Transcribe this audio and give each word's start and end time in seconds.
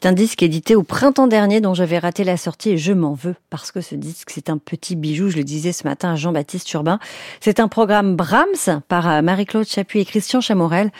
C'est 0.00 0.08
un 0.08 0.12
disque 0.12 0.44
édité 0.44 0.76
au 0.76 0.84
printemps 0.84 1.26
dernier 1.26 1.60
dont 1.60 1.74
j'avais 1.74 1.98
raté 1.98 2.22
la 2.22 2.36
sortie 2.36 2.70
et 2.70 2.78
je 2.78 2.92
m'en 2.92 3.14
veux 3.14 3.34
parce 3.50 3.72
que 3.72 3.80
ce 3.80 3.96
disque 3.96 4.30
c'est 4.32 4.48
un 4.48 4.56
petit 4.56 4.94
bijou, 4.94 5.28
je 5.28 5.36
le 5.36 5.42
disais 5.42 5.72
ce 5.72 5.82
matin 5.88 6.12
à 6.12 6.14
Jean-Baptiste 6.14 6.72
Urbain. 6.72 7.00
C'est 7.40 7.58
un 7.58 7.66
programme 7.66 8.14
Brahms 8.14 8.80
par 8.86 9.10
euh, 9.10 9.22
Marie-Claude 9.22 9.66
Chapuis 9.66 10.00
et 10.00 10.04
Christian 10.04 10.40
Chamorel. 10.40 10.92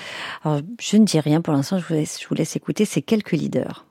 Alors, 0.44 0.62
je 0.80 0.96
ne 0.96 1.04
dis 1.04 1.20
rien 1.20 1.42
pour 1.42 1.52
l'instant, 1.52 1.78
je 1.78 1.84
vous 1.84 1.94
laisse, 1.94 2.18
vous 2.28 2.56
écouter 2.56 2.84
ces 2.84 3.00
quelques 3.00 3.32
leaders. 3.32 3.84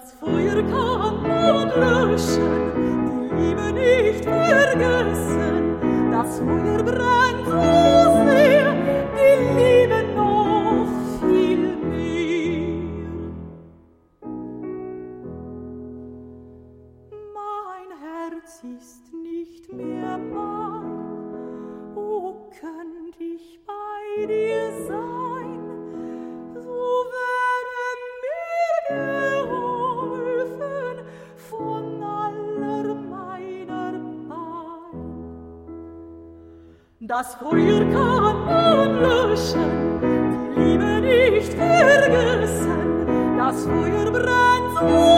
Das 0.00 0.12
Feuer 0.12 0.62
kann 0.62 1.22
man 1.22 1.68
löschen, 1.70 2.40
die 2.76 3.34
Liebe 3.34 3.72
nicht 3.72 4.22
vergessen. 4.22 5.76
Das 6.12 6.38
Feuer 6.38 6.84
brennt 6.84 7.97
Das 37.08 37.36
Feuer 37.36 37.80
kann 37.90 38.44
man 38.44 39.00
löschen, 39.00 40.00
die 40.54 40.60
Liebe 40.60 41.00
nicht 41.00 41.54
vergessen, 41.54 43.06
das 43.38 43.64
Feuer 43.64 44.10
brennt 44.12 44.74
so 44.78 45.17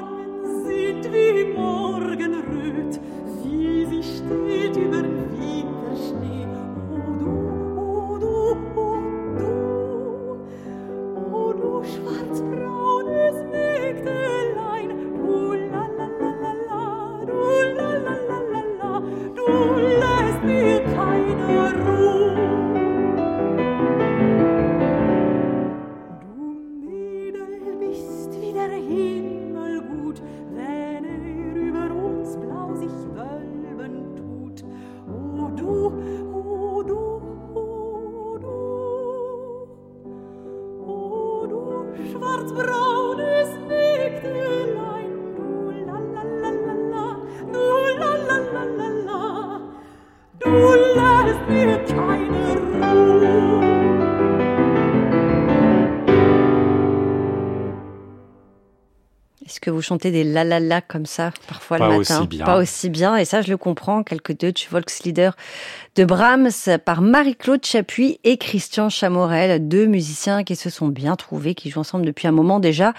Morgen 0.00 0.64
sind 0.64 1.12
wie 1.12 1.52
Morgenröt, 1.54 3.00
wie 3.42 3.86
sie 3.86 4.02
steht 4.02 4.76
über 4.76 5.02
mir. 5.02 5.17
vous 59.78 59.82
chantez 59.82 60.10
des 60.10 60.24
la 60.24 60.42
la 60.42 60.58
la 60.58 60.80
comme 60.80 61.06
ça 61.06 61.30
parfois 61.46 61.78
le 61.78 61.98
matin. 61.98 62.18
Aussi 62.18 62.26
bien. 62.26 62.44
Pas 62.44 62.58
aussi 62.58 62.90
bien. 62.90 63.16
Et 63.16 63.24
ça, 63.24 63.42
je 63.42 63.50
le 63.50 63.56
comprends. 63.56 64.02
Quelques 64.02 64.36
Deutsche 64.36 64.68
Volkslieder 64.70 65.30
de 65.94 66.04
Brahms 66.04 66.78
par 66.84 67.00
Marie-Claude 67.00 67.64
Chapuis 67.64 68.18
et 68.24 68.36
Christian 68.36 68.88
Chamorel, 68.88 69.66
deux 69.68 69.86
musiciens 69.86 70.44
qui 70.44 70.56
se 70.56 70.70
sont 70.70 70.88
bien 70.88 71.16
trouvés, 71.16 71.54
qui 71.54 71.70
jouent 71.70 71.80
ensemble 71.80 72.04
depuis 72.04 72.26
un 72.26 72.32
moment 72.32 72.60
déjà. 72.60 72.92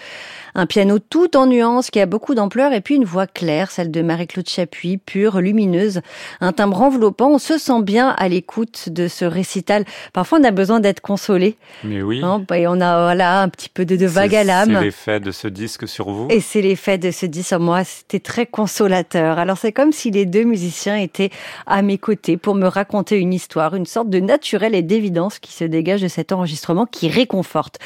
Un 0.55 0.65
piano 0.65 0.99
tout 0.99 1.35
en 1.37 1.47
nuances 1.47 1.91
qui 1.91 1.99
a 1.99 2.05
beaucoup 2.05 2.33
d'ampleur 2.33 2.73
et 2.73 2.81
puis 2.81 2.95
une 2.95 3.05
voix 3.05 3.27
claire, 3.27 3.71
celle 3.71 3.91
de 3.91 4.01
Marie-Claude 4.01 4.47
Chapuis, 4.47 4.97
pure, 4.97 5.39
lumineuse, 5.41 6.01
un 6.41 6.53
timbre 6.53 6.81
enveloppant. 6.81 7.31
On 7.31 7.39
se 7.39 7.57
sent 7.57 7.81
bien 7.83 8.09
à 8.17 8.27
l'écoute 8.29 8.89
de 8.89 9.07
ce 9.07 9.25
récital. 9.25 9.85
Parfois, 10.13 10.39
on 10.39 10.43
a 10.43 10.51
besoin 10.51 10.79
d'être 10.79 11.01
consolé. 11.01 11.57
Mais 11.83 12.01
oui. 12.01 12.21
Hein, 12.23 12.43
et 12.53 12.67
on 12.67 12.79
a 12.81 13.03
voilà, 13.03 13.41
un 13.41 13.49
petit 13.49 13.69
peu 13.69 13.85
de, 13.85 13.95
de 13.95 14.05
vague 14.05 14.35
à 14.35 14.43
l'âme. 14.43 14.73
C'est 14.73 14.81
l'effet 14.81 15.19
de 15.19 15.31
ce 15.31 15.47
disque 15.47 15.87
sur 15.87 16.09
vous. 16.09 16.27
Et 16.29 16.41
c'est 16.41 16.61
l'effet 16.69 17.00
de 17.00 17.10
ce 17.10 17.25
disque 17.25 17.50
sur 17.50 17.60
moi. 17.60 17.83
C'était 17.83 18.19
très 18.19 18.45
consolateur. 18.45 19.39
Alors 19.39 19.57
c'est 19.57 19.71
comme 19.71 19.92
si 19.92 20.12
les 20.12 20.27
deux 20.27 20.44
musiciens 20.44 20.98
étaient 20.98 21.31
à 21.66 21.81
mes 21.81 21.98
côtés 21.98 22.38
pour 22.38 22.54
me 22.54 22.68
raconter 22.68 23.18
une 23.18 23.33
histoire, 23.33 23.74
une 23.75 23.88
sorte 23.88 24.10
de 24.10 24.19
naturel 24.19 24.75
et 24.75 24.83
d'évidence 24.83 25.39
qui 25.39 25.51
se 25.51 25.63
dégage 25.63 26.01
de 26.01 26.07
cet 26.07 26.31
enregistrement 26.31 26.86
qui 26.86 27.10
réconforte. 27.10 27.80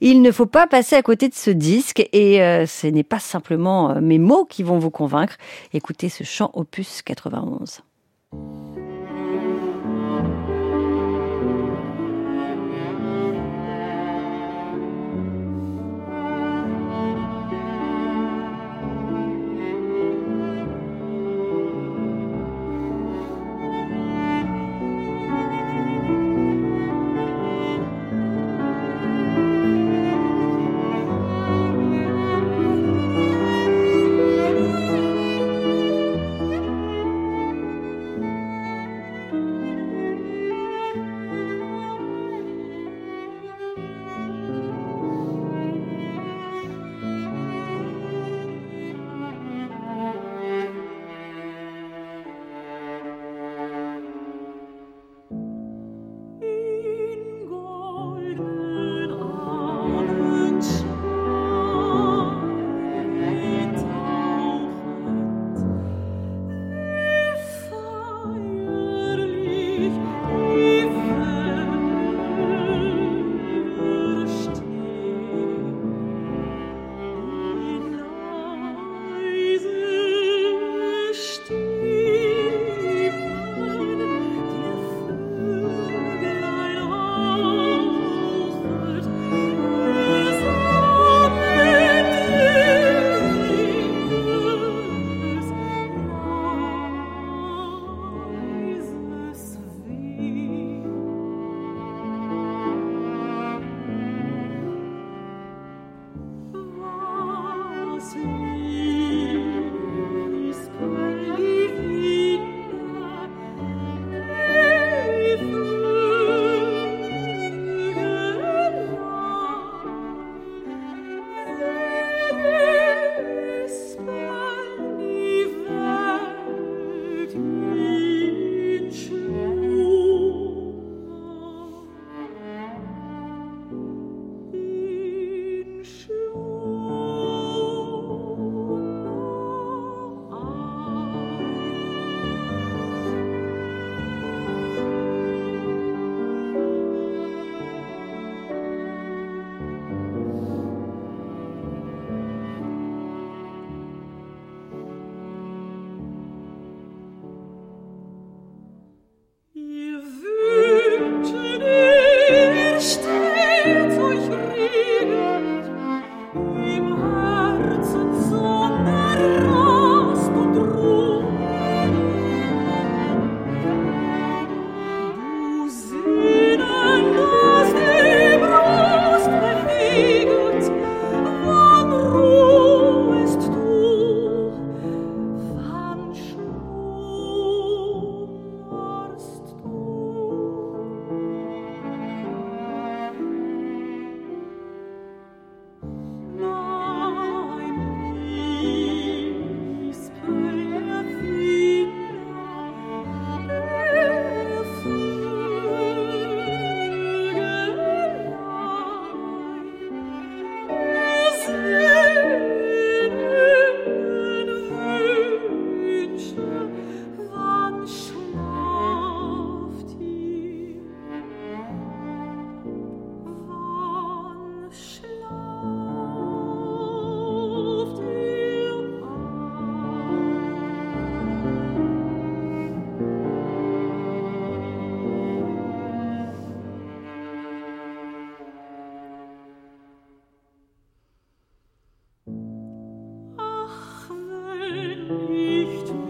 Il 0.00 0.22
ne 0.22 0.30
faut 0.30 0.46
pas 0.46 0.68
passer 0.68 0.94
à 0.94 1.02
côté 1.02 1.28
de 1.28 1.34
ce 1.34 1.50
disque 1.50 2.08
et 2.12 2.40
euh, 2.40 2.64
ce 2.66 2.86
n'est 2.86 3.02
pas 3.02 3.18
simplement 3.18 3.90
euh, 3.90 4.00
mes 4.00 4.18
mots 4.18 4.44
qui 4.44 4.62
vont 4.62 4.78
vous 4.78 4.90
convaincre. 4.90 5.36
Écoutez 5.72 6.08
ce 6.08 6.22
chant 6.22 6.52
opus 6.54 7.02
91. 7.02 7.82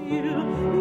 you. 0.08 0.77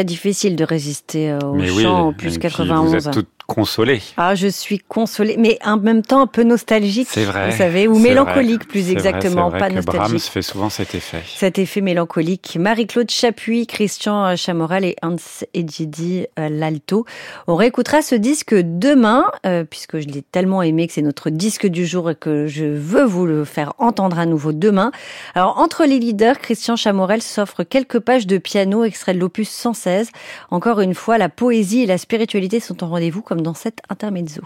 Très 0.00 0.04
difficile 0.04 0.56
de 0.56 0.64
résister 0.64 1.30
euh, 1.30 1.38
au 1.40 1.58
chant 1.60 2.06
oui, 2.06 2.08
au 2.08 2.12
plus 2.12 2.36
et 2.36 2.38
puis 2.38 2.48
91. 2.48 2.88
Vous 2.88 2.96
êtes 2.96 3.12
toutes 3.12 3.28
consolées. 3.50 4.00
Ah, 4.16 4.36
je 4.36 4.46
suis 4.46 4.78
consolée, 4.78 5.36
mais 5.36 5.58
en 5.64 5.76
même 5.76 6.02
temps 6.02 6.20
un 6.20 6.26
peu 6.28 6.44
nostalgique, 6.44 7.08
C'est 7.10 7.24
vrai. 7.24 7.50
vous 7.50 7.56
savez, 7.56 7.88
ou 7.88 7.98
mélancolique 7.98 8.62
vrai. 8.62 8.68
plus 8.68 8.90
exactement, 8.90 9.46
c'est 9.46 9.50
vrai 9.50 9.58
pas 9.58 9.68
que 9.70 9.74
nostalgique. 9.74 10.08
Brahms 10.08 10.18
fait 10.20 10.42
souvent 10.42 10.70
cet 10.70 10.94
effet. 10.94 11.22
Cet 11.36 11.58
effet 11.58 11.80
mélancolique. 11.80 12.56
Marie-Claude 12.60 13.10
Chapuis, 13.10 13.66
Christian 13.66 14.24
euh, 14.24 14.36
Chamorel 14.36 14.84
et 14.84 14.96
Hans 15.02 15.16
Edjidi 15.52 16.26
euh, 16.38 16.48
Lalto. 16.48 17.06
On 17.48 17.56
réécoutera 17.56 18.02
ce 18.02 18.14
disque 18.14 18.54
demain, 18.54 19.24
euh, 19.44 19.64
puisque 19.64 19.98
je 19.98 20.06
l'ai 20.06 20.22
tellement 20.22 20.62
aimé 20.62 20.86
que 20.86 20.92
c'est 20.92 21.02
notre 21.02 21.28
disque 21.30 21.66
du 21.66 21.86
jour 21.86 22.08
et 22.10 22.14
que 22.14 22.46
je 22.46 22.64
veux 22.64 23.04
vous 23.04 23.26
le 23.26 23.44
faire 23.44 23.72
entendre 23.78 24.20
à 24.20 24.26
nouveau 24.26 24.52
demain. 24.52 24.92
Alors, 25.34 25.58
entre 25.58 25.84
les 25.86 25.98
leaders, 25.98 26.38
Christian 26.38 26.76
Chamorel 26.76 27.20
s'offre 27.20 27.64
quelques 27.64 27.98
pages 27.98 28.28
de 28.28 28.38
piano 28.38 28.84
extrait 28.84 29.12
de 29.14 29.18
l'opus 29.18 29.48
116. 29.48 30.10
Encore 30.52 30.80
une 30.80 30.94
fois, 30.94 31.18
la 31.18 31.28
poésie 31.28 31.82
et 31.82 31.86
la 31.86 31.98
spiritualité 31.98 32.60
sont 32.60 32.84
en 32.84 32.88
rendez-vous 32.90 33.22
comme 33.22 33.39
dans 33.40 33.54
cet 33.54 33.80
intermezzo. 33.88 34.42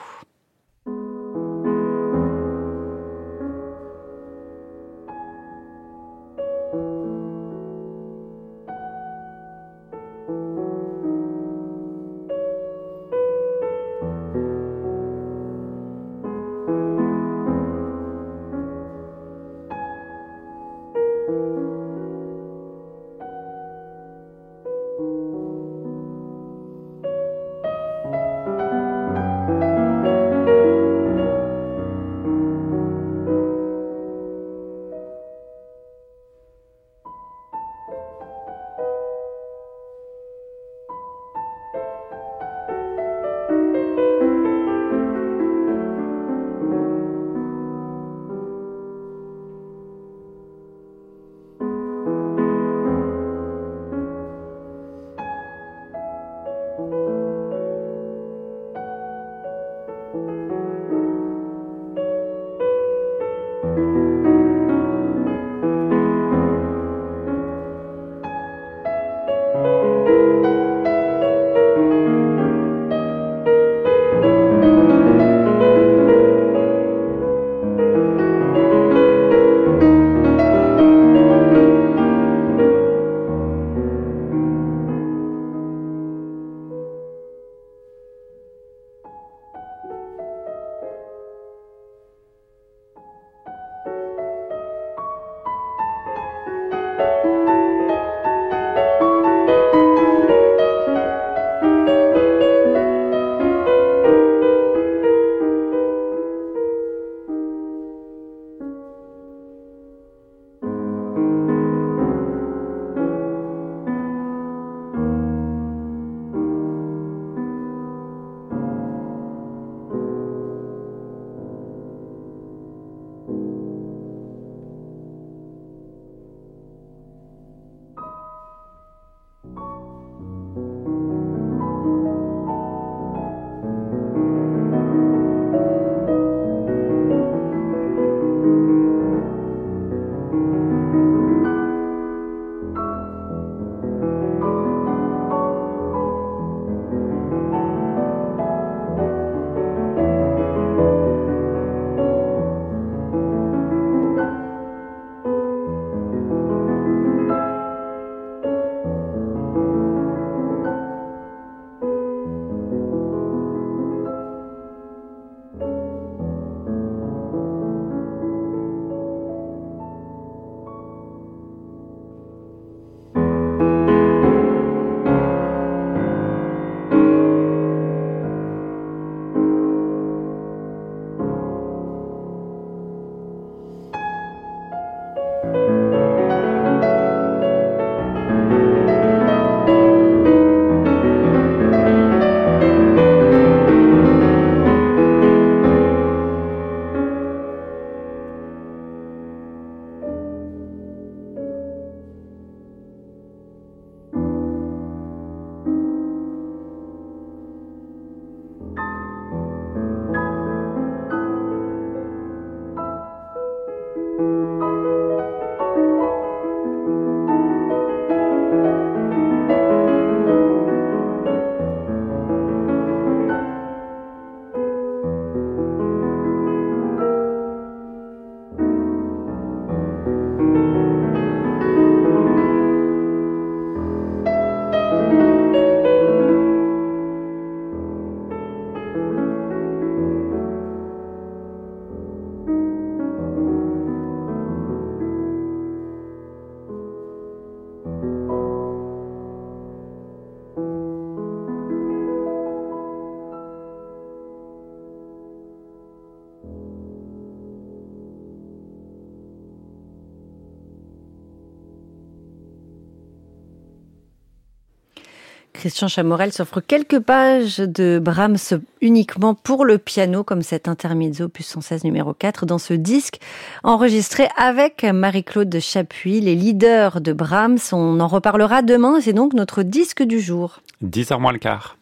Christian 265.65 265.89
Chamorel 265.89 266.31
s'offre 266.31 266.61
quelques 266.61 267.01
pages 267.01 267.57
de 267.57 267.99
Brahms 267.99 268.61
uniquement 268.83 269.33
pour 269.33 269.65
le 269.65 269.79
piano, 269.79 270.23
comme 270.23 270.43
cet 270.43 270.69
intermezzo 270.69 271.25
opus 271.25 271.47
116 271.47 271.85
numéro 271.85 272.13
4 272.13 272.45
dans 272.45 272.59
ce 272.59 272.75
disque 272.75 273.19
enregistré 273.63 274.29
avec 274.37 274.85
Marie-Claude 274.85 275.59
Chapuis, 275.61 276.21
les 276.21 276.35
leaders 276.35 277.01
de 277.01 277.15
Brahms. 277.15 277.57
On 277.73 277.99
en 278.01 278.09
reparlera 278.09 278.61
demain, 278.61 279.01
c'est 279.01 279.15
donc 279.15 279.33
notre 279.33 279.63
disque 279.63 280.03
du 280.03 280.21
jour. 280.21 280.61
10h 280.85 281.19
moins 281.19 281.33
le 281.33 281.39
quart. 281.39 281.79